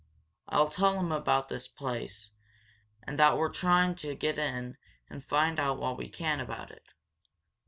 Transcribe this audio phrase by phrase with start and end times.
[0.49, 2.31] I'll tell him about this place,
[3.03, 4.77] and that we're trying to get in
[5.11, 6.87] and find out what we can about it.